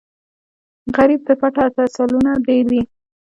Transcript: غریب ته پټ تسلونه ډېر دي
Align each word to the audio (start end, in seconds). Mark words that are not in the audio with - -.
غریب 0.95 1.21
ته 1.27 1.33
پټ 1.41 1.55
تسلونه 1.77 2.31
ډېر 2.45 2.63
دي 2.71 2.81